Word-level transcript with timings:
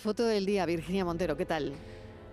Foto 0.00 0.26
del 0.26 0.44
día, 0.44 0.66
Virginia 0.66 1.04
Montero, 1.04 1.36
¿qué 1.36 1.46
tal? 1.46 1.72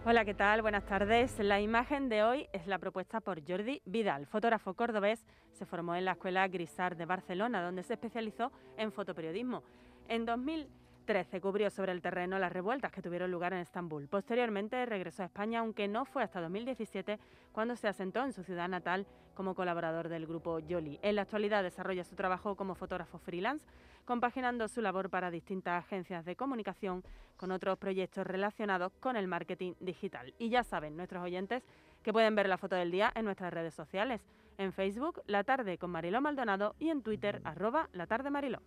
Hola, 0.06 0.26
¿qué 0.26 0.34
tal? 0.34 0.62
Buenas 0.62 0.86
tardes. 0.86 1.40
La 1.40 1.62
imagen 1.62 2.10
de 2.10 2.24
hoy 2.24 2.48
es 2.52 2.68
la 2.68 2.80
propuesta 2.80 3.22
por 3.22 3.48
Jordi 3.48 3.82
Vidal, 3.86 4.26
fotógrafo 4.26 4.74
cordobés. 4.74 5.26
Se 5.54 5.66
formó 5.66 5.96
en 5.96 6.04
la 6.04 6.14
Escuela 6.14 6.48
Grisar 6.50 6.98
de 6.98 7.06
Barcelona, 7.06 7.64
donde 7.64 7.84
se 7.84 7.94
especializó 7.94 8.52
en 8.78 8.92
fotoperiodismo. 8.92 9.64
En 10.10 10.26
2000 10.26 10.68
13 11.06 11.42
cubrió 11.42 11.70
sobre 11.70 11.92
el 11.92 12.02
terreno 12.02 12.40
las 12.40 12.54
revueltas 12.54 12.92
que 12.92 13.02
tuvieron 13.02 13.32
lugar 13.32 13.54
en 13.54 13.60
Estambul. 13.60 14.08
Posteriormente 14.08 14.86
regresó 14.86 15.24
a 15.24 15.26
España, 15.26 15.60
aunque 15.60 15.88
no 15.88 16.06
fue 16.06 16.24
hasta 16.24 16.42
2017 16.42 17.20
cuando 17.52 17.76
se 17.76 17.88
asentó 17.88 18.24
en 18.24 18.34
su 18.34 18.44
ciudad 18.44 18.70
natal 18.70 19.06
como 19.34 19.56
colaborador 19.56 20.10
del 20.10 20.28
grupo 20.28 20.60
Yoli. 20.60 21.00
En 21.02 21.16
la 21.16 21.24
actualidad 21.24 21.64
desarrolla 21.64 22.04
su 22.04 22.16
trabajo 22.16 22.56
como 22.56 22.76
fotógrafo 22.76 23.18
freelance, 23.18 23.66
compaginando 24.06 24.68
su 24.68 24.82
labor 24.82 25.10
para 25.10 25.32
distintas 25.32 25.84
agencias 25.84 26.26
de 26.26 26.36
comunicación 26.36 27.04
con 27.38 27.52
otros 27.52 27.78
proyectos 27.78 28.26
relacionados 28.26 28.92
con 29.00 29.16
el 29.16 29.28
marketing 29.28 29.74
digital. 29.80 30.34
Y 30.38 30.50
ya 30.50 30.64
saben 30.64 30.96
nuestros 30.96 31.24
oyentes 31.24 31.64
que 32.04 32.14
pueden 32.14 32.36
ver 32.36 32.50
la 32.50 32.58
foto 32.58 32.76
del 32.76 32.92
día 32.92 33.12
en 33.16 33.26
nuestras 33.26 33.54
redes 33.54 33.74
sociales, 33.74 34.22
en 34.58 34.74
Facebook 34.74 35.22
La 35.26 35.44
Tarde 35.44 35.78
con 35.78 35.92
Mariló 35.92 36.22
Maldonado 36.22 36.76
y 36.80 36.90
en 36.90 37.02
Twitter 37.02 37.42
arroba 37.44 37.90
La 37.94 38.08
Tarde 38.08 38.30
Mariló. 38.30 38.62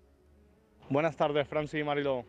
Buenas 0.90 1.16
tardes, 1.16 1.48
Francis 1.48 1.80
y 1.80 1.84
Marilo. 1.84 2.24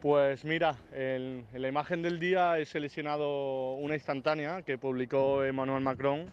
Pues 0.00 0.44
mira, 0.44 0.76
en, 0.92 1.46
la 1.52 1.68
imagen 1.68 2.02
del 2.02 2.20
día 2.20 2.58
he 2.58 2.66
seleccionado 2.66 3.74
una 3.74 3.94
instantánea 3.94 4.62
que 4.62 4.78
publicó 4.78 5.42
Emmanuel 5.42 5.82
Macron 5.82 6.30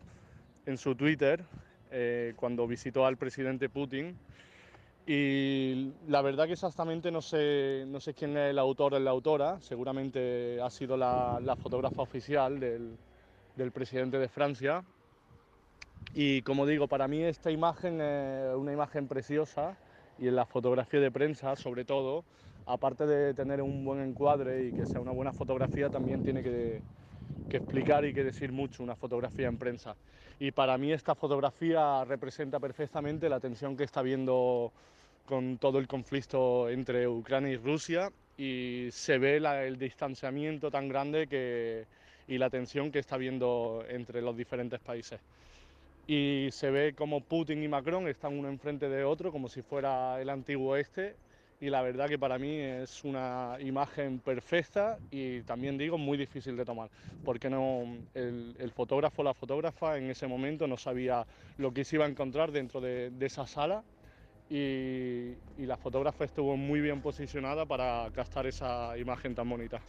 en 0.65 0.77
su 0.77 0.95
Twitter 0.95 1.43
eh, 1.89 2.33
cuando 2.35 2.67
visitó 2.67 3.05
al 3.05 3.17
presidente 3.17 3.69
Putin. 3.69 4.17
Y 5.05 5.91
la 6.07 6.21
verdad 6.21 6.45
que 6.45 6.53
exactamente 6.53 7.11
no 7.11 7.21
sé, 7.21 7.83
no 7.87 7.99
sé 7.99 8.13
quién 8.13 8.37
es 8.37 8.51
el 8.51 8.59
autor 8.59 8.93
o 8.93 8.99
la 8.99 9.11
autora, 9.11 9.59
seguramente 9.59 10.61
ha 10.61 10.69
sido 10.69 10.95
la, 10.95 11.57
fotógrafa 11.61 12.01
oficial 12.01 12.59
del, 12.59 12.97
del 13.55 13.71
presidente 13.71 14.17
de 14.17 14.29
Francia. 14.29 14.83
Y 16.13 16.41
como 16.43 16.65
digo, 16.65 16.87
para 16.87 17.07
mí 17.07 17.21
esta 17.21 17.51
imagen 17.51 17.99
es 17.99 18.55
una 18.55 18.71
imagen 18.71 19.07
preciosa 19.07 19.77
y 20.19 20.27
en 20.27 20.35
la 20.35 20.45
fotografía 20.45 21.01
de 21.01 21.11
prensa, 21.11 21.55
sobre 21.57 21.83
todo, 21.83 22.23
aparte 22.65 23.05
de 23.05 23.33
tener 23.33 23.61
un 23.61 23.83
buen 23.83 23.99
encuadre 23.99 24.67
y 24.67 24.71
que 24.71 24.85
sea 24.85 25.01
una 25.01 25.11
buena 25.11 25.33
fotografía, 25.33 25.89
también 25.89 26.23
tiene 26.23 26.43
que, 26.43 26.81
explicar 27.49 28.05
y 28.05 28.13
que 28.13 28.23
decir 28.23 28.51
mucho 28.51 28.83
una 28.83 28.95
fotografía 28.95 29.47
en 29.47 29.57
prensa. 29.57 29.95
Y 30.39 30.51
para 30.51 30.77
mí 30.77 30.91
esta 30.91 31.15
fotografía 31.15 32.03
representa 32.05 32.59
perfectamente 32.59 33.29
la 33.29 33.39
tensión 33.39 33.77
que 33.77 33.83
está 33.83 34.01
viendo 34.01 34.71
con 35.25 35.57
todo 35.57 35.79
el 35.79 35.87
conflicto 35.87 36.69
entre 36.69 37.07
Ucrania 37.07 37.53
y 37.53 37.57
Rusia 37.57 38.11
y 38.37 38.89
se 38.91 39.17
ve 39.17 39.37
el 39.37 39.77
distanciamiento 39.77 40.71
tan 40.71 40.89
grande 40.89 41.27
que, 41.27 41.85
y 42.27 42.37
la 42.37 42.49
tensión 42.49 42.91
que 42.91 42.99
está 42.99 43.17
viendo 43.17 43.83
entre 43.87 44.21
los 44.21 44.35
diferentes 44.35 44.79
países 44.79 45.19
y 46.07 46.49
se 46.51 46.69
ve 46.69 46.93
como 46.93 47.21
Putin 47.21 47.63
y 47.63 47.67
Macron 47.67 48.07
están 48.07 48.37
uno 48.37 48.49
enfrente 48.49 48.89
de 48.89 49.03
otro 49.03 49.31
como 49.31 49.47
si 49.47 49.61
fuera 49.61 50.21
el 50.21 50.29
antiguo 50.29 50.75
este 50.75 51.15
y 51.63 51.69
la 51.69 51.81
verdad 51.81 52.09
que 52.09 52.19
para 52.19 52.37
mí 52.37 52.57
es 52.57 53.05
una 53.05 53.55
imagen 53.61 54.19
perfecta 54.19 54.97
y 55.09 55.43
también 55.43 55.77
digo 55.77 55.97
muy 55.97 56.17
difícil 56.17 56.57
de 56.57 56.65
tomar 56.65 56.89
porque 57.23 57.49
no 57.49 57.85
el, 58.13 58.71
fotógrafo 58.75 59.21
o 59.21 59.23
la 59.23 59.33
fotógrafa 59.33 59.97
en 59.97 60.09
ese 60.09 60.27
momento 60.27 60.67
no 60.67 60.75
sabía 60.75 61.25
lo 61.57 61.73
que 61.73 61.85
se 61.85 61.95
iba 61.95 62.03
a 62.03 62.09
encontrar 62.09 62.51
dentro 62.51 62.81
de, 62.81 63.13
esa 63.21 63.47
sala 63.47 63.81
y, 64.49 65.35
y 65.57 65.65
la 65.65 65.77
fotógrafa 65.77 66.25
estuvo 66.25 66.57
muy 66.57 66.81
bien 66.81 66.99
posicionada 66.99 67.65
para 67.65 68.09
captar 68.13 68.45
esa 68.45 68.97
imagen 68.97 69.33
tan 69.33 69.49
bonita. 69.49 69.79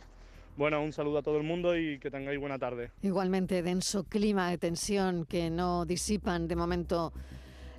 Bueno, 0.56 0.80
un 0.80 0.92
saludo 0.92 1.18
a 1.18 1.22
todo 1.22 1.38
el 1.38 1.42
mundo 1.42 1.76
y 1.76 1.98
que 1.98 2.08
tengáis 2.08 2.38
buena 2.38 2.56
tarde. 2.56 2.92
Igualmente, 3.02 3.64
denso 3.64 4.04
clima 4.04 4.48
de 4.48 4.58
tensión 4.58 5.26
que 5.26 5.50
no 5.50 5.86
disipan 5.86 6.46
de 6.46 6.54
momento 6.54 7.12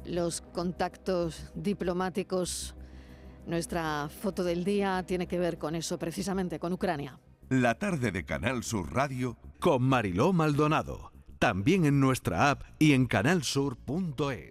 los 0.03 0.41
contactos 0.41 1.49
diplomáticos. 1.55 2.75
Nuestra 3.45 4.09
foto 4.09 4.43
del 4.43 4.63
día 4.63 5.03
tiene 5.07 5.27
que 5.27 5.37
ver 5.37 5.57
con 5.57 5.75
eso, 5.75 5.99
precisamente, 5.99 6.59
con 6.59 6.73
Ucrania. 6.73 7.19
La 7.49 7.75
tarde 7.75 8.11
de 8.11 8.25
Canal 8.25 8.63
Sur 8.63 8.91
Radio 8.93 9.37
con 9.59 9.83
Mariló 9.83 10.33
Maldonado. 10.33 11.11
También 11.37 11.85
en 11.85 11.99
nuestra 11.99 12.49
app 12.49 12.63
y 12.79 12.93
en 12.93 13.05
canalsur.es. 13.05 14.43